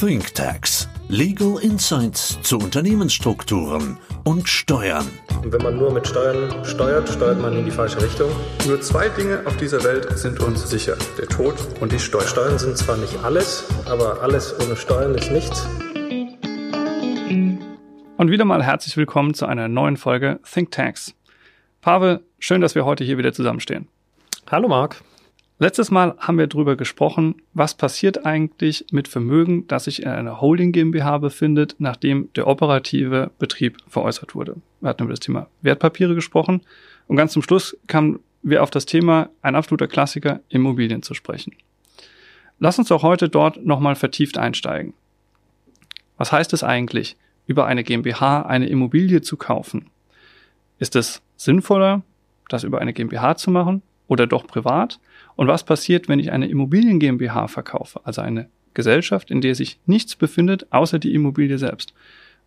ThinkTax. 0.00 0.88
Legal 1.08 1.56
Insights 1.60 2.40
zu 2.42 2.58
Unternehmensstrukturen 2.58 3.98
und 4.22 4.48
Steuern. 4.48 5.08
Und 5.42 5.52
wenn 5.52 5.60
man 5.60 5.76
nur 5.76 5.92
mit 5.92 6.06
Steuern 6.06 6.64
steuert, 6.64 7.08
steuert 7.08 7.42
man 7.42 7.56
in 7.56 7.64
die 7.64 7.72
falsche 7.72 8.00
Richtung. 8.00 8.30
Nur 8.68 8.80
zwei 8.80 9.08
Dinge 9.08 9.42
auf 9.44 9.56
dieser 9.56 9.82
Welt 9.82 10.16
sind 10.16 10.38
uns 10.38 10.70
sicher. 10.70 10.96
Der 11.18 11.26
Tod 11.26 11.56
und 11.80 11.90
die 11.90 11.98
Steuern. 11.98 12.28
Steuern 12.28 12.58
sind 12.60 12.78
zwar 12.78 12.96
nicht 12.96 13.24
alles, 13.24 13.64
aber 13.86 14.22
alles 14.22 14.54
ohne 14.60 14.76
Steuern 14.76 15.16
ist 15.16 15.32
nichts. 15.32 15.66
Und 18.18 18.30
wieder 18.30 18.44
mal 18.44 18.62
herzlich 18.62 18.96
willkommen 18.96 19.34
zu 19.34 19.46
einer 19.46 19.66
neuen 19.66 19.96
Folge 19.96 20.38
ThinkTax. 20.44 21.16
Pavel, 21.80 22.20
schön, 22.38 22.60
dass 22.60 22.76
wir 22.76 22.84
heute 22.84 23.02
hier 23.02 23.18
wieder 23.18 23.32
zusammenstehen. 23.32 23.88
Hallo 24.48 24.68
Marc. 24.68 25.02
Letztes 25.60 25.90
Mal 25.90 26.14
haben 26.18 26.38
wir 26.38 26.46
darüber 26.46 26.76
gesprochen, 26.76 27.34
was 27.52 27.74
passiert 27.74 28.24
eigentlich 28.24 28.86
mit 28.92 29.08
Vermögen, 29.08 29.66
das 29.66 29.84
sich 29.84 30.02
in 30.02 30.08
einer 30.08 30.40
Holding 30.40 30.70
GmbH 30.70 31.18
befindet, 31.18 31.74
nachdem 31.78 32.32
der 32.34 32.46
operative 32.46 33.32
Betrieb 33.40 33.78
veräußert 33.88 34.36
wurde. 34.36 34.54
Wir 34.80 34.90
hatten 34.90 35.02
über 35.02 35.12
das 35.12 35.20
Thema 35.20 35.48
Wertpapiere 35.62 36.14
gesprochen 36.14 36.60
und 37.08 37.16
ganz 37.16 37.32
zum 37.32 37.42
Schluss 37.42 37.76
kamen 37.88 38.20
wir 38.42 38.62
auf 38.62 38.70
das 38.70 38.86
Thema, 38.86 39.30
ein 39.42 39.56
absoluter 39.56 39.88
Klassiker, 39.88 40.40
Immobilien 40.48 41.02
zu 41.02 41.14
sprechen. 41.14 41.52
Lass 42.60 42.78
uns 42.78 42.86
doch 42.86 43.02
heute 43.02 43.28
dort 43.28 43.64
nochmal 43.66 43.96
vertieft 43.96 44.38
einsteigen. 44.38 44.94
Was 46.18 46.30
heißt 46.30 46.52
es 46.52 46.62
eigentlich, 46.62 47.16
über 47.48 47.66
eine 47.66 47.82
GmbH 47.82 48.42
eine 48.42 48.68
Immobilie 48.68 49.22
zu 49.22 49.36
kaufen? 49.36 49.90
Ist 50.78 50.94
es 50.94 51.20
sinnvoller, 51.36 52.02
das 52.48 52.62
über 52.62 52.80
eine 52.80 52.92
GmbH 52.92 53.36
zu 53.36 53.50
machen 53.50 53.82
oder 54.06 54.28
doch 54.28 54.46
privat? 54.46 55.00
Und 55.38 55.46
was 55.46 55.62
passiert, 55.62 56.08
wenn 56.08 56.18
ich 56.18 56.32
eine 56.32 56.48
Immobilien 56.48 56.98
GmbH 56.98 57.46
verkaufe, 57.46 58.00
also 58.02 58.20
eine 58.22 58.48
Gesellschaft, 58.74 59.30
in 59.30 59.40
der 59.40 59.54
sich 59.54 59.78
nichts 59.86 60.16
befindet, 60.16 60.66
außer 60.70 60.98
die 60.98 61.14
Immobilie 61.14 61.58
selbst? 61.58 61.94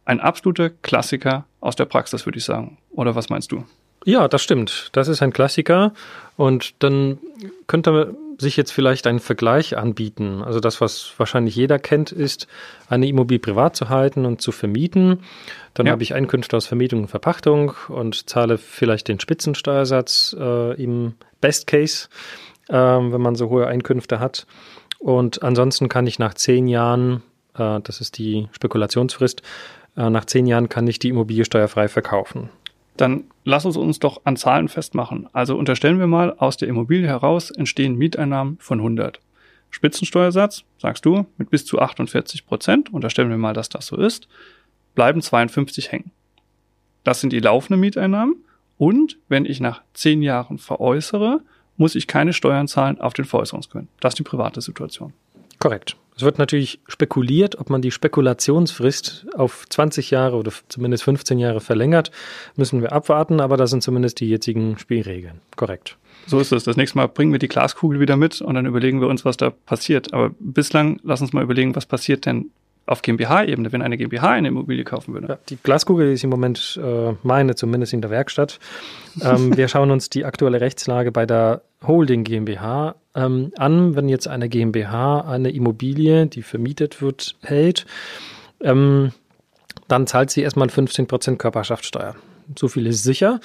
Ein 0.04 0.20
absoluter 0.20 0.70
Klassiker 0.70 1.46
aus 1.62 1.78
der 1.78 1.86
Praxis, 1.86 2.26
würde 2.26 2.40
ich 2.40 2.44
sagen. 2.44 2.80
Oder 2.90 3.16
was 3.16 3.30
meinst 3.30 3.54
du? 3.54 3.64
Ja, 4.04 4.28
das 4.28 4.44
stimmt. 4.44 4.90
Das 4.92 5.08
ist 5.08 5.22
ein 5.22 5.32
Klassiker. 5.32 5.94
Und 6.36 6.74
dann 6.80 7.20
könnte 7.68 8.14
sich 8.38 8.58
jetzt 8.58 8.72
vielleicht 8.72 9.08
ein 9.08 9.22
Vergleich 9.22 9.78
anbieten. 9.78 10.44
Also 10.44 10.60
das, 10.60 10.82
was 10.82 11.14
wahrscheinlich 11.16 11.56
jeder 11.56 11.80
kennt, 11.80 12.12
ist, 12.12 12.48
eine 12.90 13.08
Immobilie 13.08 13.40
privat 13.40 13.78
zu 13.78 13.88
halten 13.88 14.26
und 14.26 14.42
zu 14.42 14.52
vermieten. 14.52 15.22
Dann 15.76 15.86
ja. 15.86 15.94
habe 15.94 16.04
ich 16.04 16.14
Einkünfte 16.14 16.58
aus 16.58 16.68
Vermietung 16.68 17.04
und 17.04 17.08
Verpachtung 17.08 17.72
und 17.88 18.30
zahle 18.30 18.58
vielleicht 18.58 19.08
den 19.08 19.22
Spitzensteuersatz 19.22 20.36
äh, 20.38 20.74
im 20.74 21.14
Best 21.40 21.68
Case 21.68 22.10
ähm, 22.72 23.12
wenn 23.12 23.22
man 23.22 23.36
so 23.36 23.50
hohe 23.50 23.68
Einkünfte 23.68 24.20
hat. 24.20 24.48
Und 25.00 25.44
ansonsten 25.44 25.90
kann 25.90 26.08
ich 26.08 26.20
nach 26.20 26.34
zehn 26.34 26.68
Jahren, 26.68 27.22
äh, 27.56 27.80
das 27.82 28.02
ist 28.02 28.18
die 28.18 28.48
Spekulationsfrist, 28.54 29.42
äh, 29.98 30.10
nach 30.10 30.26
zehn 30.26 30.48
Jahren 30.48 30.70
kann 30.70 30.88
ich 30.88 31.00
die 31.00 31.10
Immobilie 31.10 31.46
steuerfrei 31.46 31.88
verkaufen. 31.88 32.50
Dann 32.98 33.26
lass 33.44 33.66
uns 33.66 33.78
uns 33.78 34.00
doch 34.00 34.22
an 34.26 34.38
Zahlen 34.38 34.68
festmachen. 34.68 35.28
Also 35.34 35.58
unterstellen 35.58 36.00
wir 36.00 36.08
mal, 36.08 36.34
aus 36.38 36.58
der 36.58 36.68
Immobilie 36.68 37.08
heraus 37.08 37.52
entstehen 37.52 37.98
Mieteinnahmen 37.98 38.58
von 38.60 38.80
100. 38.80 39.20
Spitzensteuersatz, 39.70 40.64
sagst 40.78 41.06
du, 41.06 41.26
mit 41.38 41.50
bis 41.50 41.66
zu 41.66 41.80
48 41.80 42.46
Prozent, 42.46 42.94
unterstellen 42.94 43.30
wir 43.30 43.38
mal, 43.38 43.54
dass 43.54 43.70
das 43.70 43.88
so 43.88 43.96
ist, 43.96 44.28
bleiben 44.96 45.22
52 45.22 45.92
hängen. 45.92 46.12
Das 47.04 47.22
sind 47.22 47.34
die 47.34 47.40
laufenden 47.40 47.80
Mieteinnahmen. 47.80 48.36
Und 48.78 49.18
wenn 49.30 49.46
ich 49.46 49.60
nach 49.60 49.82
zehn 49.94 50.22
Jahren 50.22 50.58
veräußere, 50.58 51.42
muss 51.78 51.96
ich 51.96 52.08
keine 52.08 52.34
Steuern 52.34 52.68
zahlen 52.68 53.00
auf 53.00 53.14
den 53.14 53.26
Veräußerungsgewinn. 53.26 53.88
Das 54.00 54.14
ist 54.14 54.20
die 54.20 54.24
private 54.24 54.62
Situation. 54.62 55.14
Korrekt. 55.60 55.96
Es 56.16 56.24
wird 56.24 56.38
natürlich 56.38 56.80
spekuliert, 56.88 57.58
ob 57.58 57.70
man 57.70 57.82
die 57.82 57.92
Spekulationsfrist 57.92 59.28
auf 59.36 59.66
20 59.70 60.12
Jahre 60.12 60.36
oder 60.36 60.52
zumindest 60.68 61.04
15 61.04 61.40
Jahre 61.40 61.62
verlängert. 61.62 62.12
Müssen 62.56 62.82
wir 62.82 62.92
abwarten, 62.92 63.40
aber 63.40 63.58
das 63.58 63.70
sind 63.70 63.82
zumindest 63.82 64.20
die 64.20 64.30
jetzigen 64.30 64.78
Spielregeln. 64.78 65.42
Korrekt. 65.56 65.98
So 66.28 66.40
ist 66.40 66.52
es. 66.52 66.64
Das 66.64 66.78
nächste 66.78 66.98
Mal 66.98 67.08
bringen 67.08 67.32
wir 67.32 67.40
die 67.40 67.48
Glaskugel 67.48 68.00
wieder 68.00 68.18
mit 68.18 68.42
und 68.42 68.54
dann 68.56 68.66
überlegen 68.66 69.02
wir 69.02 69.08
uns, 69.08 69.26
was 69.26 69.38
da 69.38 69.50
passiert. 69.50 70.14
Aber 70.14 70.32
bislang 70.40 71.00
lass 71.04 71.22
uns 71.22 71.34
mal 71.34 71.44
überlegen, 71.44 71.76
was 71.76 71.86
passiert 71.86 72.26
denn 72.26 72.52
auf 72.92 73.02
GmbH-Ebene, 73.02 73.72
wenn 73.72 73.82
eine 73.82 73.98
GmbH 73.98 74.32
eine 74.32 74.50
Immobilie 74.50 74.84
kaufen 74.84 75.14
würde. 75.14 75.28
Ja, 75.28 75.38
die 75.50 75.58
Glaskugel 75.58 76.12
ist 76.12 76.24
im 76.24 76.30
Moment 76.30 76.80
äh, 76.84 77.14
meine, 77.24 77.56
zumindest 77.56 77.94
in 77.94 78.02
der 78.02 78.12
Werkstatt. 78.12 78.60
Ähm, 79.22 79.56
wir 79.58 79.68
schauen 79.68 79.92
uns 79.92 80.10
die 80.10 80.26
aktuelle 80.26 80.62
Rechtslage 80.62 81.12
bei 81.12 81.26
der 81.26 81.62
Holding 81.86 82.24
GmbH 82.24 82.96
ähm, 83.16 83.52
an. 83.58 83.96
Wenn 83.96 84.10
jetzt 84.10 84.28
eine 84.28 84.50
GmbH 84.50 85.22
eine 85.22 85.52
Immobilie, 85.52 86.28
die 86.28 86.44
vermietet 86.44 87.02
wird, 87.02 87.36
hält, 87.42 87.86
ähm, 88.62 89.12
dann 89.88 90.06
zahlt 90.08 90.30
sie 90.30 90.42
erstmal 90.42 90.68
15% 90.68 91.38
Körperschaftssteuer 91.38 92.16
so 92.58 92.68
viel 92.68 92.88
ist 92.88 93.04
sicher. 93.04 93.40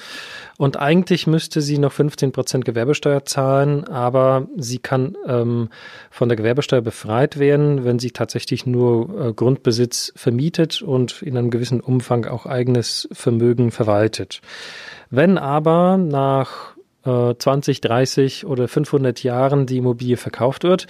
Und 0.57 0.77
eigentlich 0.77 1.27
müsste 1.27 1.61
sie 1.61 1.77
noch 1.77 1.91
15 1.91 2.31
Prozent 2.31 2.65
Gewerbesteuer 2.65 3.25
zahlen, 3.25 3.83
aber 3.85 4.47
sie 4.57 4.79
kann 4.79 5.15
ähm, 5.27 5.69
von 6.09 6.29
der 6.29 6.35
Gewerbesteuer 6.35 6.81
befreit 6.81 7.39
werden, 7.39 7.85
wenn 7.85 7.99
sie 7.99 8.11
tatsächlich 8.11 8.65
nur 8.65 9.29
äh, 9.29 9.33
Grundbesitz 9.33 10.11
vermietet 10.15 10.81
und 10.81 11.21
in 11.21 11.37
einem 11.37 11.49
gewissen 11.49 11.81
Umfang 11.81 12.25
auch 12.25 12.45
eigenes 12.45 13.07
Vermögen 13.11 13.71
verwaltet. 13.71 14.41
Wenn 15.09 15.37
aber 15.37 15.97
nach 15.97 16.75
äh, 17.05 17.35
20, 17.37 17.81
30 17.81 18.45
oder 18.45 18.67
500 18.67 19.23
Jahren 19.23 19.65
die 19.65 19.77
Immobilie 19.77 20.17
verkauft 20.17 20.63
wird, 20.63 20.87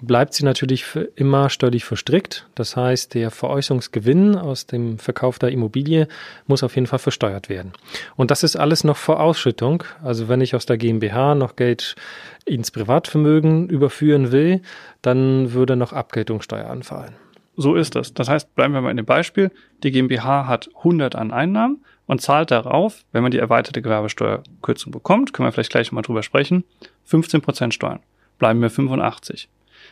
bleibt 0.00 0.34
sie 0.34 0.44
natürlich 0.44 0.84
für 0.84 1.00
immer 1.16 1.50
steuerlich 1.50 1.84
verstrickt. 1.84 2.46
Das 2.54 2.76
heißt, 2.76 3.14
der 3.14 3.30
Veräußerungsgewinn 3.30 4.36
aus 4.36 4.66
dem 4.66 4.98
Verkauf 4.98 5.38
der 5.38 5.50
Immobilie 5.50 6.08
muss 6.46 6.62
auf 6.62 6.74
jeden 6.74 6.86
Fall 6.86 6.98
versteuert 6.98 7.48
werden. 7.48 7.72
Und 8.16 8.30
das 8.30 8.42
ist 8.42 8.56
alles 8.56 8.84
noch 8.84 8.96
vor 8.96 9.20
Ausschüttung. 9.20 9.84
Also 10.02 10.28
wenn 10.28 10.40
ich 10.40 10.54
aus 10.54 10.66
der 10.66 10.78
GmbH 10.78 11.34
noch 11.34 11.56
Geld 11.56 11.96
ins 12.44 12.70
Privatvermögen 12.70 13.68
überführen 13.68 14.32
will, 14.32 14.62
dann 15.02 15.52
würde 15.52 15.76
noch 15.76 15.92
Abgeltungssteuer 15.92 16.68
anfallen. 16.68 17.14
So 17.56 17.74
ist 17.74 17.96
das. 17.96 18.14
Das 18.14 18.28
heißt, 18.28 18.54
bleiben 18.54 18.72
wir 18.72 18.80
mal 18.80 18.92
in 18.92 18.96
dem 18.96 19.06
Beispiel. 19.06 19.50
Die 19.82 19.90
GmbH 19.90 20.46
hat 20.46 20.68
100 20.78 21.16
an 21.16 21.32
Einnahmen 21.32 21.84
und 22.06 22.22
zahlt 22.22 22.52
darauf, 22.52 23.04
wenn 23.12 23.22
man 23.22 23.32
die 23.32 23.38
erweiterte 23.38 23.82
Gewerbesteuerkürzung 23.82 24.92
bekommt, 24.92 25.32
können 25.32 25.48
wir 25.48 25.52
vielleicht 25.52 25.72
gleich 25.72 25.90
mal 25.90 26.02
drüber 26.02 26.22
sprechen, 26.22 26.64
15% 27.08 27.72
Steuern. 27.72 28.00
Bleiben 28.38 28.62
wir 28.62 28.70
85. 28.70 29.48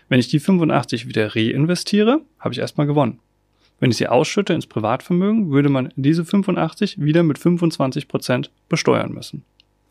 Wenn 0.08 0.20
ich 0.20 0.28
die 0.28 0.40
85 0.40 1.08
wieder 1.08 1.34
reinvestiere, 1.34 2.20
habe 2.38 2.54
ich 2.54 2.60
erstmal 2.60 2.86
gewonnen. 2.86 3.18
Wenn 3.80 3.90
ich 3.90 3.96
sie 3.96 4.08
ausschütte 4.08 4.54
ins 4.54 4.66
Privatvermögen, 4.66 5.50
würde 5.50 5.68
man 5.68 5.92
diese 5.96 6.24
85 6.24 7.00
wieder 7.00 7.22
mit 7.22 7.38
25 7.38 8.08
Prozent 8.08 8.50
besteuern 8.68 9.12
müssen. 9.12 9.44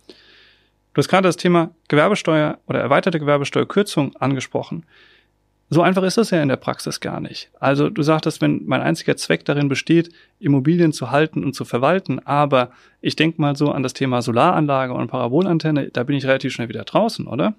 Du 0.08 1.00
hast 1.00 1.10
gerade 1.10 1.28
das 1.28 1.38
Thema 1.38 1.72
Gewerbesteuer 1.90 2.58
oder 2.68 2.80
erweiterte 2.80 3.20
Gewerbesteuerkürzung 3.20 4.16
angesprochen. 4.16 4.86
So 5.70 5.82
einfach 5.82 6.04
ist 6.04 6.18
das 6.18 6.30
ja 6.30 6.42
in 6.42 6.48
der 6.48 6.56
Praxis 6.56 7.00
gar 7.00 7.20
nicht. 7.20 7.50
Also 7.60 7.90
du 7.90 8.02
sagtest, 8.02 8.40
wenn 8.40 8.62
mein 8.66 8.82
einziger 8.82 9.18
Zweck 9.18 9.46
darin 9.46 9.68
besteht, 9.68 10.10
Immobilien 10.40 10.94
zu 10.94 11.12
halten 11.12 11.44
und 11.44 11.54
zu 11.54 11.66
verwalten, 11.66 12.20
aber 12.20 12.72
ich 13.02 13.16
denke 13.16 13.42
mal 13.42 13.56
so 13.56 13.72
an 13.72 13.84
das 13.84 13.94
Thema 13.94 14.22
Solaranlage 14.22 14.94
und 14.94 15.08
Parabolantenne, 15.08 15.90
da 15.92 16.04
bin 16.04 16.16
ich 16.16 16.26
relativ 16.26 16.54
schnell 16.54 16.70
wieder 16.70 16.84
draußen, 16.84 17.28
oder? 17.28 17.56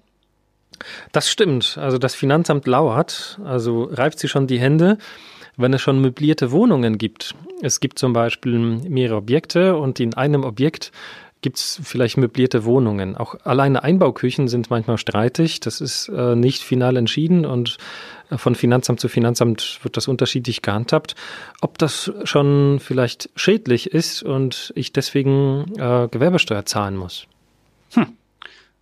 Das 1.11 1.29
stimmt. 1.29 1.77
Also 1.77 1.97
das 1.97 2.15
Finanzamt 2.15 2.67
lauert, 2.67 3.39
also 3.43 3.83
reibt 3.91 4.19
sie 4.19 4.27
schon 4.27 4.47
die 4.47 4.59
Hände, 4.59 4.97
wenn 5.57 5.73
es 5.73 5.81
schon 5.81 5.99
möblierte 5.99 6.51
Wohnungen 6.51 6.97
gibt. 6.97 7.35
Es 7.61 7.79
gibt 7.79 7.99
zum 7.99 8.13
Beispiel 8.13 8.59
mehrere 8.59 9.17
Objekte 9.17 9.75
und 9.75 9.99
in 9.99 10.13
einem 10.13 10.43
Objekt 10.43 10.91
gibt 11.41 11.57
es 11.57 11.79
vielleicht 11.83 12.17
möblierte 12.17 12.65
Wohnungen. 12.65 13.15
Auch 13.15 13.35
alleine 13.43 13.83
Einbauküchen 13.83 14.47
sind 14.47 14.69
manchmal 14.69 14.97
streitig. 14.97 15.59
Das 15.59 15.81
ist 15.81 16.09
äh, 16.09 16.35
nicht 16.35 16.63
final 16.63 16.97
entschieden 16.97 17.45
und 17.45 17.77
äh, 18.29 18.37
von 18.37 18.55
Finanzamt 18.55 18.99
zu 18.99 19.07
Finanzamt 19.07 19.79
wird 19.83 19.97
das 19.97 20.07
unterschiedlich 20.07 20.61
gehandhabt. 20.61 21.15
Ob 21.61 21.77
das 21.77 22.11
schon 22.23 22.79
vielleicht 22.79 23.29
schädlich 23.35 23.91
ist 23.93 24.23
und 24.23 24.73
ich 24.75 24.93
deswegen 24.93 25.73
äh, 25.77 26.07
Gewerbesteuer 26.09 26.65
zahlen 26.65 26.97
muss. 26.97 27.27
Hm. 27.93 28.07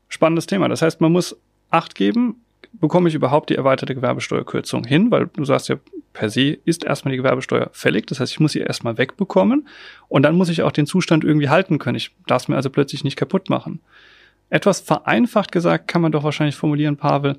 Spannendes 0.08 0.46
Thema. 0.46 0.70
Das 0.70 0.82
heißt, 0.82 1.02
man 1.02 1.12
muss 1.12 1.36
Acht 1.76 1.94
geben, 1.94 2.42
bekomme 2.72 3.10
ich 3.10 3.16
überhaupt 3.16 3.50
die 3.50 3.56
erweiterte 3.56 3.96
Gewerbesteuerkürzung 3.96 4.86
hin, 4.86 5.12
weil 5.12 5.28
du 5.28 5.44
sagst 5.44 5.68
ja, 5.68 5.76
per 6.14 6.30
se 6.30 6.58
ist 6.64 6.86
erstmal 6.86 7.12
die 7.12 7.18
Gewerbesteuer 7.18 7.70
fällig. 7.74 8.08
Das 8.08 8.22
heißt, 8.22 8.32
ich 8.32 8.40
muss 8.40 8.54
sie 8.54 8.60
erstmal 8.60 8.98
wegbekommen 8.98 9.68
und 10.08 10.24
dann 10.24 10.36
muss 10.36 10.48
ich 10.48 10.64
auch 10.64 10.72
den 10.72 10.86
Zustand 10.86 11.26
irgendwie 11.26 11.50
halten 11.50 11.78
können. 11.78 11.98
Ich 11.98 12.12
darf 12.28 12.44
es 12.44 12.48
mir 12.48 12.56
also 12.56 12.70
plötzlich 12.70 13.04
nicht 13.04 13.18
kaputt 13.18 13.50
machen. 13.50 13.82
Etwas 14.50 14.80
vereinfacht 14.80 15.52
gesagt 15.52 15.90
kann 15.90 16.02
man 16.02 16.14
doch 16.14 16.24
wahrscheinlich 16.24 16.56
formulieren, 16.56 16.96
Pavel, 16.96 17.36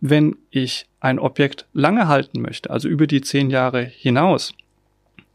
wenn 0.00 0.36
ich 0.50 0.86
ein 1.00 1.18
Objekt 1.18 1.66
lange 1.74 2.08
halten 2.08 2.40
möchte, 2.40 2.70
also 2.70 2.88
über 2.88 3.06
die 3.06 3.20
zehn 3.20 3.50
Jahre 3.50 3.82
hinaus, 3.82 4.54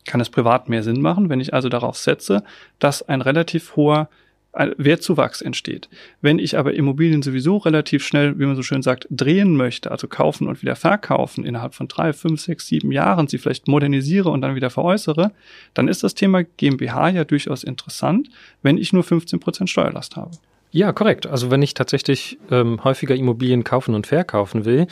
kann 0.06 0.20
es 0.20 0.30
privat 0.30 0.68
mehr 0.68 0.82
Sinn 0.82 1.00
machen, 1.00 1.30
wenn 1.30 1.40
ich 1.40 1.54
also 1.54 1.70
darauf 1.70 1.96
setze, 1.96 2.44
dass 2.80 3.08
ein 3.08 3.22
relativ 3.22 3.76
hoher 3.76 4.10
Wertzuwachs 4.54 5.42
entsteht. 5.42 5.90
Wenn 6.22 6.38
ich 6.38 6.58
aber 6.58 6.74
Immobilien 6.74 7.22
sowieso 7.22 7.58
relativ 7.58 8.06
schnell, 8.06 8.38
wie 8.38 8.46
man 8.46 8.56
so 8.56 8.64
schön 8.64 8.82
sagt, 8.82 9.08
drehen 9.10 9.56
möchte, 9.56 9.92
also 9.92 10.08
kaufen 10.08 10.48
und 10.48 10.62
wieder 10.62 10.76
verkaufen, 10.76 11.46
innerhalb 11.46 11.74
von 11.74 11.88
drei, 11.88 12.12
fünf, 12.12 12.42
sechs, 12.42 12.68
sieben 12.68 12.92
Jahren 12.92 13.28
sie 13.28 13.38
vielleicht 13.38 13.68
modernisiere 13.68 14.30
und 14.30 14.42
dann 14.42 14.56
wieder 14.56 14.70
veräußere, 14.70 15.32
dann 15.74 15.88
ist 15.88 16.04
das 16.04 16.16
Thema 16.16 16.44
GmbH 16.44 17.10
ja 17.10 17.24
durchaus 17.24 17.64
interessant, 17.64 18.30
wenn 18.62 18.78
ich 18.78 18.92
nur 18.92 19.04
15 19.04 19.40
Prozent 19.40 19.70
Steuerlast 19.70 20.18
habe. 20.18 20.32
Ja, 20.74 20.94
korrekt. 20.94 21.28
Also 21.28 21.52
wenn 21.52 21.62
ich 21.62 21.74
tatsächlich 21.74 22.38
ähm, 22.50 22.82
häufiger 22.84 23.14
Immobilien 23.14 23.66
kaufen 23.66 23.94
und 23.94 24.08
verkaufen 24.08 24.64
will, 24.64 24.88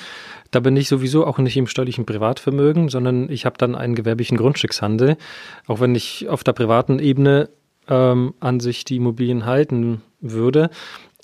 da 0.51 0.59
bin 0.59 0.75
ich 0.75 0.89
sowieso 0.89 1.25
auch 1.25 1.37
nicht 1.37 1.55
im 1.55 1.67
steuerlichen 1.67 2.05
Privatvermögen, 2.05 2.89
sondern 2.89 3.29
ich 3.29 3.45
habe 3.45 3.57
dann 3.57 3.75
einen 3.75 3.95
gewerblichen 3.95 4.37
Grundstückshandel. 4.37 5.15
Auch 5.67 5.79
wenn 5.79 5.95
ich 5.95 6.27
auf 6.27 6.43
der 6.43 6.51
privaten 6.51 6.99
Ebene 6.99 7.49
ähm, 7.89 8.33
an 8.39 8.59
sich 8.59 8.85
die 8.85 8.97
Immobilien 8.97 9.45
halten 9.45 10.01
würde, 10.21 10.69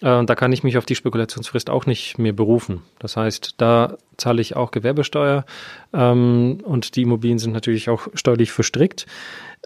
äh, 0.02 0.26
da 0.26 0.36
kann 0.36 0.52
ich 0.52 0.64
mich 0.64 0.78
auf 0.78 0.86
die 0.86 0.96
Spekulationsfrist 0.96 1.70
auch 1.70 1.86
nicht 1.86 2.18
mehr 2.18 2.34
berufen. 2.34 2.82
Das 3.00 3.16
heißt, 3.16 3.56
da 3.58 3.98
zahle 4.18 4.42
ich 4.42 4.56
auch 4.56 4.72
Gewerbesteuer 4.72 5.46
ähm, 5.94 6.60
und 6.64 6.96
die 6.96 7.04
Immobilien 7.04 7.40
sind 7.40 7.54
natürlich 7.54 7.90
auch 7.90 8.08
steuerlich 8.14 8.52
verstrickt. 8.52 9.06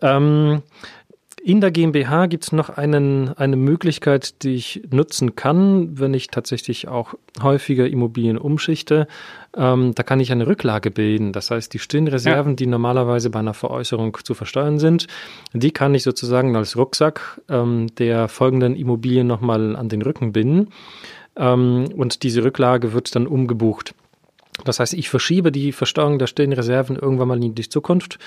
Ähm, 0.01 0.61
in 1.43 1.61
der 1.61 1.71
GmbH 1.71 2.27
gibt 2.27 2.43
es 2.43 2.51
noch 2.51 2.69
einen, 2.69 3.29
eine 3.37 3.55
Möglichkeit, 3.55 4.43
die 4.43 4.55
ich 4.55 4.81
nutzen 4.91 5.35
kann, 5.35 5.99
wenn 5.99 6.13
ich 6.13 6.27
tatsächlich 6.27 6.87
auch 6.87 7.13
häufiger 7.41 7.87
Immobilien 7.87 8.37
umschichte. 8.37 9.07
Ähm, 9.55 9.93
da 9.95 10.03
kann 10.03 10.19
ich 10.19 10.31
eine 10.31 10.47
Rücklage 10.47 10.91
bilden. 10.91 11.31
Das 11.33 11.51
heißt, 11.51 11.73
die 11.73 11.79
stillen 11.79 12.07
Reserven, 12.07 12.53
ja. 12.53 12.55
die 12.55 12.67
normalerweise 12.67 13.29
bei 13.29 13.39
einer 13.39 13.53
Veräußerung 13.53 14.17
zu 14.23 14.33
versteuern 14.33 14.79
sind, 14.79 15.07
die 15.53 15.71
kann 15.71 15.95
ich 15.95 16.03
sozusagen 16.03 16.55
als 16.55 16.77
Rucksack 16.77 17.41
ähm, 17.49 17.87
der 17.97 18.27
folgenden 18.27 18.75
Immobilien 18.75 19.27
nochmal 19.27 19.75
an 19.75 19.89
den 19.89 20.01
Rücken 20.01 20.33
binden. 20.33 20.69
Ähm, 21.35 21.89
und 21.95 22.23
diese 22.23 22.43
Rücklage 22.43 22.93
wird 22.93 23.15
dann 23.15 23.27
umgebucht. 23.27 23.93
Das 24.65 24.79
heißt, 24.79 24.93
ich 24.93 25.09
verschiebe 25.09 25.51
die 25.51 25.71
Versteuerung 25.71 26.19
der 26.19 26.27
stillen 26.27 26.53
Reserven 26.53 26.95
irgendwann 26.95 27.27
mal 27.29 27.43
in 27.43 27.55
die 27.55 27.69
Zukunft. 27.69 28.19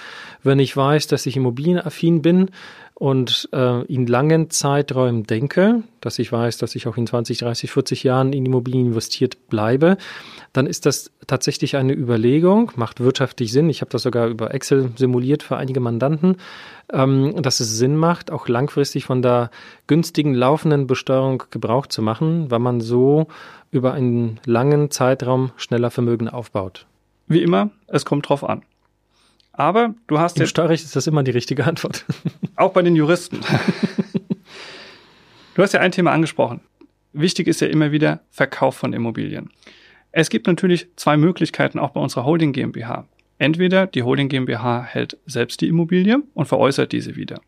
Wenn 0.42 0.58
ich 0.58 0.76
weiß, 0.76 1.06
dass 1.06 1.26
ich 1.26 1.36
immobilienaffin 1.36 2.22
bin 2.22 2.50
und 3.02 3.48
äh, 3.52 3.84
in 3.86 4.06
langen 4.06 4.48
Zeiträumen 4.50 5.24
denke, 5.24 5.82
dass 6.00 6.20
ich 6.20 6.30
weiß, 6.30 6.58
dass 6.58 6.76
ich 6.76 6.86
auch 6.86 6.96
in 6.96 7.08
20, 7.08 7.36
30, 7.38 7.68
40 7.68 8.04
Jahren 8.04 8.32
in 8.32 8.46
Immobilien 8.46 8.86
investiert 8.86 9.48
bleibe, 9.48 9.96
dann 10.52 10.68
ist 10.68 10.86
das 10.86 11.10
tatsächlich 11.26 11.74
eine 11.74 11.94
Überlegung, 11.94 12.70
macht 12.76 13.00
wirtschaftlich 13.00 13.50
Sinn. 13.50 13.68
Ich 13.70 13.80
habe 13.80 13.90
das 13.90 14.04
sogar 14.04 14.28
über 14.28 14.54
Excel 14.54 14.92
simuliert 14.94 15.42
für 15.42 15.56
einige 15.56 15.80
Mandanten, 15.80 16.36
ähm, 16.92 17.42
dass 17.42 17.58
es 17.58 17.76
Sinn 17.76 17.96
macht, 17.96 18.30
auch 18.30 18.46
langfristig 18.46 19.04
von 19.04 19.20
der 19.20 19.50
günstigen 19.88 20.32
laufenden 20.32 20.86
Besteuerung 20.86 21.42
Gebrauch 21.50 21.88
zu 21.88 22.02
machen, 22.02 22.52
weil 22.52 22.60
man 22.60 22.80
so 22.80 23.26
über 23.72 23.94
einen 23.94 24.38
langen 24.44 24.92
Zeitraum 24.92 25.50
schneller 25.56 25.90
Vermögen 25.90 26.28
aufbaut? 26.28 26.86
Wie 27.26 27.42
immer, 27.42 27.70
es 27.88 28.04
kommt 28.04 28.28
drauf 28.28 28.44
an. 28.44 28.62
Aber 29.52 29.94
du 30.06 30.18
hast 30.18 30.40
Im 30.40 30.46
Steuerrecht 30.46 30.84
ist 30.84 30.96
das 30.96 31.06
immer 31.06 31.22
die 31.22 31.30
richtige 31.30 31.64
Antwort. 31.64 32.04
Auch 32.56 32.72
bei 32.72 32.82
den 32.82 32.96
Juristen. 32.96 33.40
du 35.54 35.62
hast 35.62 35.72
ja 35.74 35.80
ein 35.80 35.92
Thema 35.92 36.12
angesprochen. 36.12 36.60
Wichtig 37.12 37.46
ist 37.46 37.60
ja 37.60 37.68
immer 37.68 37.92
wieder 37.92 38.20
Verkauf 38.30 38.76
von 38.76 38.94
Immobilien. 38.94 39.50
Es 40.10 40.30
gibt 40.30 40.46
natürlich 40.46 40.88
zwei 40.96 41.16
Möglichkeiten 41.16 41.78
auch 41.78 41.90
bei 41.90 42.00
unserer 42.00 42.24
Holding 42.24 42.52
GmbH. 42.52 43.06
Entweder 43.38 43.86
die 43.86 44.02
Holding 44.02 44.28
GmbH 44.28 44.82
hält 44.82 45.18
selbst 45.26 45.60
die 45.60 45.68
Immobilie 45.68 46.22
und 46.34 46.46
veräußert 46.46 46.92
diese 46.92 47.16
wieder. 47.16 47.40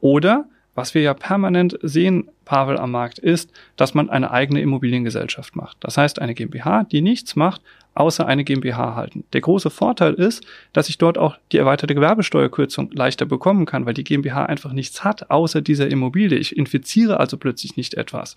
Oder 0.00 0.48
was 0.74 0.94
wir 0.94 1.02
ja 1.02 1.14
permanent 1.14 1.78
sehen, 1.82 2.28
Pavel, 2.44 2.78
am 2.78 2.90
Markt 2.90 3.18
ist, 3.18 3.52
dass 3.76 3.94
man 3.94 4.10
eine 4.10 4.30
eigene 4.30 4.60
Immobiliengesellschaft 4.60 5.56
macht. 5.56 5.76
Das 5.80 5.96
heißt, 5.96 6.20
eine 6.20 6.34
GmbH, 6.34 6.84
die 6.84 7.00
nichts 7.00 7.36
macht, 7.36 7.62
außer 7.94 8.26
eine 8.26 8.44
GmbH 8.44 8.94
halten. 8.94 9.24
Der 9.32 9.40
große 9.40 9.70
Vorteil 9.70 10.14
ist, 10.14 10.44
dass 10.72 10.88
ich 10.88 10.98
dort 10.98 11.16
auch 11.16 11.36
die 11.52 11.58
erweiterte 11.58 11.94
Gewerbesteuerkürzung 11.94 12.90
leichter 12.92 13.24
bekommen 13.24 13.66
kann, 13.66 13.86
weil 13.86 13.94
die 13.94 14.04
GmbH 14.04 14.46
einfach 14.46 14.72
nichts 14.72 15.04
hat, 15.04 15.30
außer 15.30 15.62
dieser 15.62 15.88
Immobilie. 15.88 16.38
Ich 16.38 16.56
infiziere 16.56 17.20
also 17.20 17.36
plötzlich 17.36 17.76
nicht 17.76 17.94
etwas. 17.94 18.36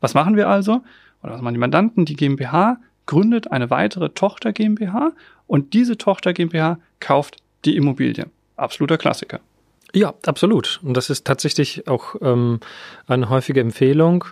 Was 0.00 0.14
machen 0.14 0.36
wir 0.36 0.48
also? 0.48 0.82
Oder 1.22 1.34
was 1.34 1.42
machen 1.42 1.54
die 1.54 1.60
Mandanten? 1.60 2.04
Die 2.04 2.16
GmbH 2.16 2.78
gründet 3.06 3.50
eine 3.50 3.70
weitere 3.70 4.10
Tochter 4.10 4.52
GmbH 4.52 5.12
und 5.46 5.74
diese 5.74 5.98
Tochter 5.98 6.32
GmbH 6.32 6.78
kauft 7.00 7.38
die 7.64 7.76
Immobilie. 7.76 8.26
Absoluter 8.56 8.98
Klassiker. 8.98 9.40
Ja, 9.94 10.14
absolut. 10.26 10.80
Und 10.82 10.96
das 10.96 11.10
ist 11.10 11.24
tatsächlich 11.26 11.88
auch 11.88 12.14
ähm, 12.20 12.60
eine 13.06 13.28
häufige 13.28 13.60
Empfehlung, 13.60 14.24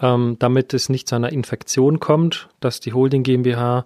ähm, 0.00 0.36
damit 0.38 0.72
es 0.74 0.88
nicht 0.88 1.08
zu 1.08 1.16
einer 1.16 1.32
Infektion 1.32 2.00
kommt, 2.00 2.48
dass 2.60 2.80
die 2.80 2.92
Holding 2.92 3.22
GmbH 3.22 3.84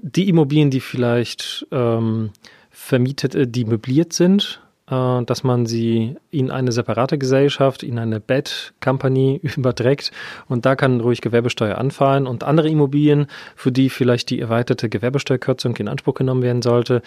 die 0.00 0.28
Immobilien, 0.28 0.70
die 0.70 0.80
vielleicht 0.80 1.66
ähm, 1.70 2.30
vermietet, 2.70 3.34
äh, 3.34 3.46
die 3.46 3.64
möbliert 3.64 4.12
sind, 4.12 4.60
äh, 4.92 5.24
dass 5.24 5.42
man 5.42 5.64
sie 5.64 6.16
in 6.30 6.50
eine 6.50 6.70
separate 6.70 7.16
Gesellschaft, 7.16 7.82
in 7.82 7.98
eine 7.98 8.20
Bed 8.20 8.74
Company 8.82 9.40
überträgt 9.56 10.12
und 10.48 10.66
da 10.66 10.76
kann 10.76 11.00
ruhig 11.00 11.22
Gewerbesteuer 11.22 11.78
anfallen 11.78 12.26
und 12.26 12.44
andere 12.44 12.68
Immobilien, 12.68 13.26
für 13.56 13.72
die 13.72 13.88
vielleicht 13.88 14.28
die 14.28 14.40
erweiterte 14.40 14.90
Gewerbesteuerkürzung 14.90 15.76
in 15.76 15.88
Anspruch 15.88 16.14
genommen 16.14 16.42
werden 16.42 16.60
sollte, 16.60 17.00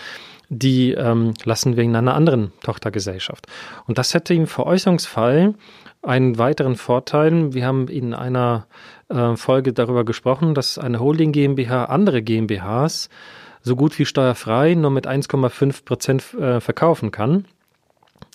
die 0.50 0.94
ähm, 0.94 1.34
lassen 1.44 1.76
wir 1.76 1.84
in 1.84 1.96
einer 1.96 2.16
anderen 2.16 2.54
Tochtergesellschaft. 2.64 3.48
Und 3.86 3.98
das 3.98 4.14
hätte 4.14 4.34
im 4.34 4.48
Veräußerungsfall 4.48 5.54
einen 6.02 6.38
weiteren 6.38 6.76
Vorteil. 6.76 7.54
Wir 7.54 7.66
haben 7.66 7.88
in 7.88 8.14
einer 8.14 8.68
äh, 9.10 9.36
Folge 9.36 9.74
darüber 9.74 10.06
gesprochen, 10.06 10.56
dass 10.56 10.78
eine 10.78 11.00
Holding 11.00 11.32
GmbH 11.32 11.86
andere 11.86 12.22
GmbHs 12.22 13.10
so 13.62 13.76
gut 13.76 13.98
wie 13.98 14.06
steuerfrei 14.06 14.76
nur 14.76 14.92
mit 14.92 15.08
1,5 15.08 15.86
Prozent 15.86 16.34
äh, 16.36 16.60
verkaufen 16.60 17.12
kann. 17.12 17.46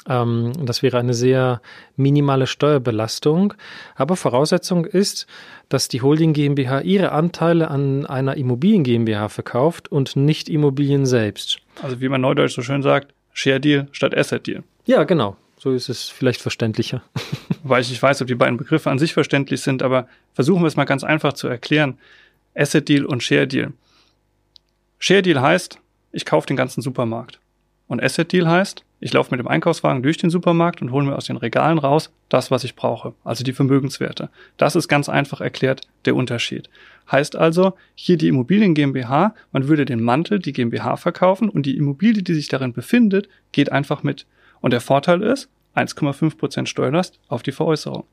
Ähm, 0.09 0.53
das 0.65 0.83
wäre 0.83 0.99
eine 0.99 1.15
sehr 1.15 1.61
minimale 1.97 2.47
Steuerbelastung. 2.47 3.55
Aber 3.95 4.17
Voraussetzung 4.17 4.85
ist, 4.85 5.27
dass 5.69 5.89
die 5.89 6.03
Holding 6.03 6.33
GmbH 6.33 6.81
ihre 6.81 7.13
Anteile 7.13 7.71
an 7.71 8.07
einer 8.07 8.37
Immobilien 8.37 8.85
GmbH 8.85 9.29
verkauft 9.29 9.89
und 9.89 10.17
nicht 10.17 10.49
Immobilien 10.49 11.07
selbst. 11.07 11.59
Also 11.83 12.01
wie 12.01 12.09
man 12.09 12.21
neudeutsch 12.21 12.55
so 12.55 12.63
schön 12.63 12.83
sagt, 12.83 13.13
Share 13.33 13.61
Deal 13.61 13.89
statt 13.93 14.17
Asset 14.17 14.47
Deal. 14.47 14.63
Ja, 14.87 15.05
genau. 15.05 15.37
So 15.59 15.73
ist 15.73 15.89
es 15.89 16.09
vielleicht 16.09 16.41
verständlicher. 16.41 17.03
Weil 17.63 17.83
ich 17.83 17.91
nicht 17.91 18.03
weiß, 18.03 18.23
ob 18.23 18.29
die 18.29 18.35
beiden 18.35 18.57
Begriffe 18.57 18.91
an 18.91 18.99
sich 18.99 19.13
verständlich 19.13 19.61
sind, 19.61 19.83
aber 19.83 20.09
versuchen 20.33 20.63
wir 20.63 20.67
es 20.67 20.77
mal 20.77 20.85
ganz 20.85 21.05
einfach 21.05 21.35
zu 21.35 21.49
erklären. 21.49 21.99
Asset 22.55 22.89
Deal 22.89 23.05
und 23.05 23.23
Share 23.23 23.47
Deal. 23.47 23.73
Share 24.99 25.23
Deal 25.23 25.41
heißt, 25.41 25.79
ich 26.13 26.25
kaufe 26.25 26.47
den 26.47 26.57
ganzen 26.57 26.81
Supermarkt. 26.81 27.39
Und 27.87 28.03
Asset 28.03 28.33
Deal 28.33 28.49
heißt, 28.49 28.85
ich 29.01 29.13
laufe 29.15 29.31
mit 29.31 29.41
dem 29.41 29.49
Einkaufswagen 29.49 30.03
durch 30.03 30.19
den 30.19 30.29
Supermarkt 30.29 30.83
und 30.83 30.93
hole 30.93 31.07
mir 31.07 31.17
aus 31.17 31.25
den 31.25 31.39
Regalen 31.39 31.79
raus 31.79 32.13
das, 32.29 32.51
was 32.51 32.65
ich 32.65 32.77
brauche, 32.77 33.15
also 33.25 33.43
die 33.43 33.55
Vermögenswerte. 33.55 34.29
Das 34.59 34.77
ist 34.77 34.89
ganz 34.89 35.09
einfach 35.09 35.41
erklärt 35.41 35.81
der 36.05 36.15
Unterschied. 36.15 36.69
Heißt 37.11 37.35
also, 37.35 37.73
hier 37.95 38.19
die 38.19 38.29
Immobilien 38.29 38.75
GmbH, 38.75 39.35
man 39.53 39.69
würde 39.69 39.87
den 39.87 40.03
Mantel, 40.03 40.39
die 40.39 40.53
GmbH 40.53 40.97
verkaufen 40.97 41.49
und 41.49 41.65
die 41.65 41.77
Immobilie, 41.77 42.23
die 42.23 42.35
sich 42.35 42.49
darin 42.49 42.75
befindet, 42.75 43.29
geht 43.53 43.73
einfach 43.73 44.03
mit. 44.03 44.27
Und 44.61 44.73
der 44.73 44.83
Vorteil 44.83 45.23
ist 45.23 45.49
1,5% 45.75 46.67
Steuerlast 46.67 47.19
auf 47.29 47.43
die 47.43 47.53
Veräußerung. 47.53 48.05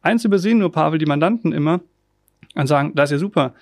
Eins 0.00 0.24
übersehen 0.24 0.58
nur 0.58 0.72
Pavel 0.72 0.98
die 0.98 1.06
Mandanten 1.06 1.52
immer 1.52 1.80
und 2.54 2.66
sagen, 2.66 2.92
das 2.94 3.10
ist 3.10 3.12
ja 3.12 3.18
super, 3.18 3.54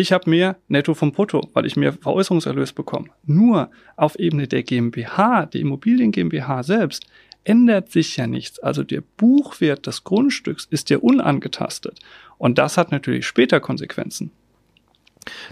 ich 0.00 0.12
habe 0.12 0.28
mehr 0.28 0.56
netto 0.68 0.94
vom 0.94 1.12
Brutto, 1.12 1.48
weil 1.52 1.66
ich 1.66 1.76
mehr 1.76 1.92
Veräußerungserlös 1.92 2.72
bekomme. 2.72 3.08
Nur 3.24 3.70
auf 3.96 4.18
Ebene 4.18 4.48
der 4.48 4.62
GmbH, 4.62 5.46
die 5.46 5.60
Immobilien 5.60 6.12
GmbH 6.12 6.62
selbst, 6.62 7.06
ändert 7.44 7.90
sich 7.90 8.16
ja 8.16 8.26
nichts. 8.26 8.58
Also 8.58 8.82
der 8.82 9.02
Buchwert 9.16 9.86
des 9.86 10.04
Grundstücks 10.04 10.66
ist 10.70 10.90
ja 10.90 10.98
unangetastet. 10.98 11.98
Und 12.38 12.58
das 12.58 12.76
hat 12.76 12.90
natürlich 12.90 13.26
später 13.26 13.60
Konsequenzen. 13.60 14.30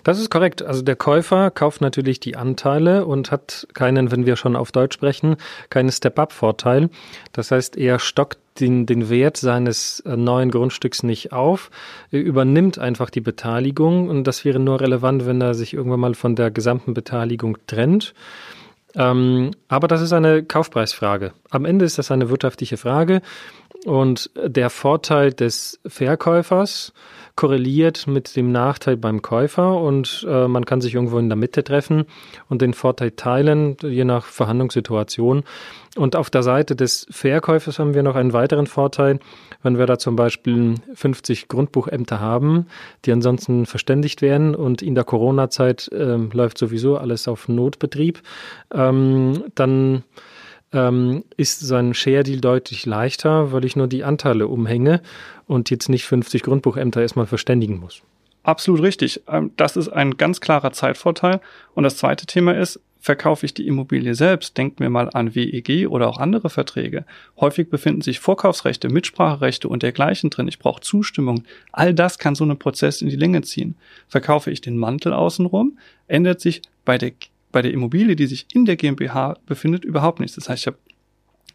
Das 0.02 0.18
ist 0.18 0.30
korrekt. 0.30 0.62
Also 0.62 0.82
der 0.82 0.96
Käufer 0.96 1.50
kauft 1.50 1.80
natürlich 1.80 2.20
die 2.20 2.36
Anteile 2.36 3.04
und 3.04 3.30
hat 3.30 3.66
keinen, 3.74 4.10
wenn 4.10 4.26
wir 4.26 4.36
schon 4.36 4.56
auf 4.56 4.72
Deutsch 4.72 4.94
sprechen, 4.94 5.36
keinen 5.70 5.92
Step-up-Vorteil. 5.92 6.88
Das 7.32 7.50
heißt, 7.50 7.76
er 7.76 7.98
stockt 7.98 8.38
den, 8.60 8.86
den 8.86 9.08
Wert 9.08 9.36
seines 9.36 10.00
äh, 10.00 10.16
neuen 10.16 10.50
Grundstücks 10.50 11.02
nicht 11.02 11.32
auf, 11.32 11.70
er 12.10 12.20
übernimmt 12.20 12.78
einfach 12.78 13.10
die 13.10 13.20
Beteiligung 13.20 14.08
und 14.08 14.24
das 14.24 14.44
wäre 14.44 14.58
nur 14.58 14.80
relevant, 14.80 15.26
wenn 15.26 15.40
er 15.40 15.54
sich 15.54 15.74
irgendwann 15.74 16.00
mal 16.00 16.14
von 16.14 16.34
der 16.34 16.50
gesamten 16.50 16.94
Beteiligung 16.94 17.58
trennt. 17.66 18.14
Ähm, 18.96 19.52
aber 19.68 19.86
das 19.86 20.00
ist 20.00 20.12
eine 20.12 20.42
Kaufpreisfrage. 20.42 21.32
Am 21.50 21.64
Ende 21.64 21.84
ist 21.84 21.98
das 21.98 22.10
eine 22.10 22.30
wirtschaftliche 22.30 22.76
Frage 22.76 23.20
und 23.84 24.30
der 24.36 24.70
Vorteil 24.70 25.32
des 25.32 25.78
Verkäufers 25.86 26.92
korreliert 27.38 28.08
mit 28.08 28.34
dem 28.34 28.50
Nachteil 28.50 28.96
beim 28.96 29.22
Käufer 29.22 29.80
und 29.80 30.26
äh, 30.28 30.48
man 30.48 30.64
kann 30.64 30.80
sich 30.80 30.96
irgendwo 30.96 31.20
in 31.20 31.28
der 31.28 31.36
Mitte 31.36 31.62
treffen 31.62 32.04
und 32.48 32.62
den 32.62 32.74
Vorteil 32.74 33.12
teilen, 33.12 33.76
je 33.80 34.04
nach 34.04 34.24
Verhandlungssituation. 34.24 35.44
Und 35.94 36.16
auf 36.16 36.30
der 36.30 36.42
Seite 36.42 36.74
des 36.74 37.06
Verkäufers 37.10 37.78
haben 37.78 37.94
wir 37.94 38.02
noch 38.02 38.16
einen 38.16 38.32
weiteren 38.32 38.66
Vorteil, 38.66 39.20
wenn 39.62 39.78
wir 39.78 39.86
da 39.86 40.00
zum 40.00 40.16
Beispiel 40.16 40.74
50 40.94 41.46
Grundbuchämter 41.46 42.18
haben, 42.18 42.66
die 43.04 43.12
ansonsten 43.12 43.66
verständigt 43.66 44.20
werden 44.20 44.56
und 44.56 44.82
in 44.82 44.96
der 44.96 45.04
Corona-Zeit 45.04 45.92
äh, 45.92 46.16
läuft 46.16 46.58
sowieso 46.58 46.96
alles 46.96 47.28
auf 47.28 47.46
Notbetrieb, 47.46 48.20
ähm, 48.74 49.44
dann 49.54 50.02
ähm, 50.72 51.24
ist 51.36 51.60
so 51.60 51.74
ein 51.74 51.94
Share-Deal 51.94 52.40
deutlich 52.40 52.86
leichter, 52.86 53.52
weil 53.52 53.64
ich 53.64 53.76
nur 53.76 53.86
die 53.86 54.04
Anteile 54.04 54.48
umhänge 54.48 55.00
und 55.46 55.70
jetzt 55.70 55.88
nicht 55.88 56.04
50 56.04 56.42
Grundbuchämter 56.42 57.00
erstmal 57.00 57.26
verständigen 57.26 57.78
muss. 57.78 58.02
Absolut 58.42 58.82
richtig. 58.82 59.22
Ähm, 59.28 59.52
das 59.56 59.76
ist 59.76 59.88
ein 59.88 60.16
ganz 60.16 60.40
klarer 60.40 60.72
Zeitvorteil. 60.72 61.40
Und 61.74 61.84
das 61.84 61.96
zweite 61.96 62.26
Thema 62.26 62.56
ist, 62.56 62.80
verkaufe 63.00 63.46
ich 63.46 63.54
die 63.54 63.66
Immobilie 63.66 64.14
selbst, 64.14 64.58
denken 64.58 64.80
wir 64.80 64.90
mal 64.90 65.08
an 65.12 65.34
WEG 65.34 65.88
oder 65.88 66.08
auch 66.08 66.18
andere 66.18 66.50
Verträge. 66.50 67.04
Häufig 67.40 67.70
befinden 67.70 68.02
sich 68.02 68.20
Vorkaufsrechte, 68.20 68.88
Mitspracherechte 68.88 69.68
und 69.68 69.82
dergleichen 69.82 70.30
drin. 70.30 70.48
Ich 70.48 70.58
brauche 70.58 70.80
Zustimmung. 70.80 71.44
All 71.72 71.94
das 71.94 72.18
kann 72.18 72.34
so 72.34 72.44
einen 72.44 72.58
Prozess 72.58 73.00
in 73.00 73.08
die 73.08 73.16
Länge 73.16 73.42
ziehen. 73.42 73.76
Verkaufe 74.08 74.50
ich 74.50 74.60
den 74.60 74.76
Mantel 74.76 75.12
außenrum, 75.12 75.78
ändert 76.06 76.40
sich 76.40 76.62
bei 76.84 76.98
der 76.98 77.12
bei 77.52 77.62
der 77.62 77.72
Immobilie, 77.72 78.16
die 78.16 78.26
sich 78.26 78.46
in 78.52 78.64
der 78.64 78.76
GmbH 78.76 79.36
befindet, 79.46 79.84
überhaupt 79.84 80.20
nichts. 80.20 80.36
Das 80.36 80.48
heißt, 80.48 80.62
ich 80.62 80.66
habe 80.66 80.78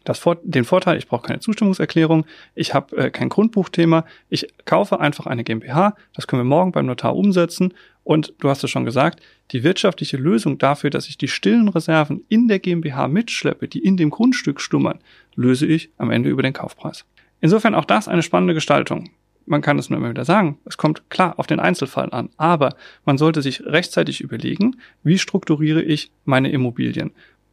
das, 0.04 0.22
den 0.42 0.64
Vorteil, 0.64 0.98
ich 0.98 1.08
brauche 1.08 1.26
keine 1.26 1.40
Zustimmungserklärung, 1.40 2.26
ich 2.54 2.74
habe 2.74 2.96
äh, 2.96 3.10
kein 3.10 3.30
Grundbuchthema, 3.30 4.04
ich 4.28 4.46
kaufe 4.66 5.00
einfach 5.00 5.26
eine 5.26 5.44
GmbH, 5.44 5.96
das 6.14 6.26
können 6.26 6.40
wir 6.40 6.44
morgen 6.44 6.72
beim 6.72 6.86
Notar 6.86 7.16
umsetzen 7.16 7.72
und 8.04 8.34
du 8.38 8.50
hast 8.50 8.62
es 8.62 8.70
schon 8.70 8.84
gesagt, 8.84 9.20
die 9.50 9.64
wirtschaftliche 9.64 10.18
Lösung 10.18 10.58
dafür, 10.58 10.90
dass 10.90 11.08
ich 11.08 11.16
die 11.16 11.28
stillen 11.28 11.68
Reserven 11.68 12.22
in 12.28 12.48
der 12.48 12.58
GmbH 12.58 13.08
mitschleppe, 13.08 13.66
die 13.66 13.82
in 13.82 13.96
dem 13.96 14.10
Grundstück 14.10 14.60
stummern, 14.60 15.00
löse 15.34 15.66
ich 15.66 15.90
am 15.96 16.10
Ende 16.10 16.28
über 16.28 16.42
den 16.42 16.52
Kaufpreis. 16.52 17.06
Insofern 17.40 17.74
auch 17.74 17.84
das 17.84 18.08
eine 18.08 18.22
spannende 18.22 18.54
Gestaltung 18.54 19.10
man 19.46 19.60
kann 19.60 19.78
es 19.78 19.90
nur 19.90 19.98
immer 19.98 20.10
wieder 20.10 20.24
sagen, 20.24 20.58
es 20.64 20.76
kommt 20.76 21.08
klar 21.10 21.38
auf 21.38 21.46
den 21.46 21.60
Einzelfall 21.60 22.10
an, 22.12 22.30
aber 22.36 22.76
man 23.04 23.18
sollte 23.18 23.42
sich 23.42 23.64
rechtzeitig 23.64 24.20
überlegen, 24.20 24.76
wie 25.02 25.18
strukturiere 25.18 25.82
ich 25.82 26.10
meine 26.24 26.50
Immobilien. 26.50 27.12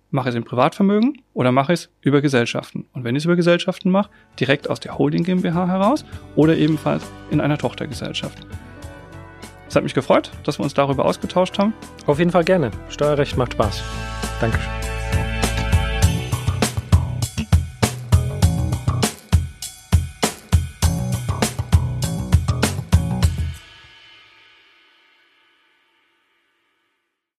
Mache 0.09 0.29
ich 0.29 0.35
es 0.35 0.37
im 0.37 0.43
Privatvermögen 0.43 1.21
oder 1.33 1.51
mache 1.53 1.73
ich 1.73 1.81
es 1.81 1.89
über 2.01 2.21
Gesellschaften? 2.21 2.85
Und 2.91 3.05
wenn 3.05 3.15
ich 3.15 3.21
es 3.21 3.25
über 3.25 3.37
Gesellschaften 3.37 3.89
mache, 3.89 4.09
direkt 4.39 4.69
aus 4.69 4.81
der 4.81 4.97
Holding 4.97 5.23
GmbH 5.23 5.67
heraus 5.67 6.03
oder 6.35 6.57
ebenfalls 6.57 7.09
in 7.29 7.39
einer 7.39 7.57
Tochtergesellschaft. 7.57 8.45
Es 9.69 9.75
hat 9.77 9.83
mich 9.83 9.93
gefreut, 9.93 10.31
dass 10.43 10.59
wir 10.59 10.63
uns 10.63 10.73
darüber 10.73 11.05
ausgetauscht 11.05 11.57
haben. 11.57 11.73
Auf 12.05 12.19
jeden 12.19 12.31
Fall 12.31 12.43
gerne. 12.43 12.71
Steuerrecht 12.89 13.37
macht 13.37 13.53
Spaß. 13.53 13.81
Dankeschön. 14.41 15.00